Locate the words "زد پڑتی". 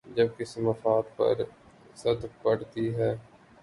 1.95-2.85